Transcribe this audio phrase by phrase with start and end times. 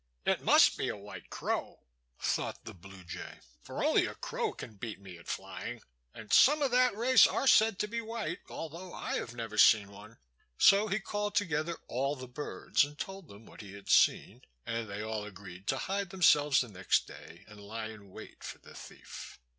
[0.25, 1.83] "It must be a white crow,"
[2.19, 6.63] thought the Blue Jay; "for only a crow can beat me at flying, and some
[6.63, 10.17] of that race are said to be white, although I have never seen one."
[10.57, 14.89] So he called together all the birds, and told them what he had seen, and
[14.89, 18.73] they all agreed to hide themselves the next day and lie in wait for the
[18.73, 19.37] thief.